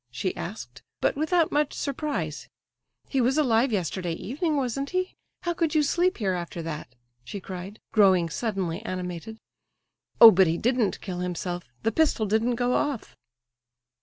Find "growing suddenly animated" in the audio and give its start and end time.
7.91-9.37